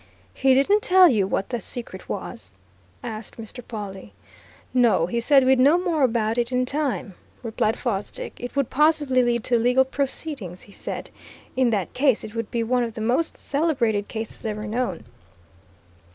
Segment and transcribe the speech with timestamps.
[0.33, 2.57] "He didn't tell you what the secret was?"
[3.03, 3.63] asked Mr.
[3.63, 4.09] Pawle.
[4.73, 5.05] "No.
[5.05, 8.33] He said we'd know more about it in time," replied Fosdick.
[8.39, 11.11] "It would possibly lead to legal proceedings, he said
[11.55, 15.03] in that case, it would be one of the most celebrated cases ever known."